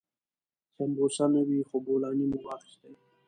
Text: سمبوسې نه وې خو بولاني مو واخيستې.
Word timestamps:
سمبوسې 0.75 1.25
نه 1.33 1.41
وې 1.47 1.59
خو 1.67 1.75
بولاني 1.85 2.25
مو 2.31 2.39
واخيستې. 2.45 2.89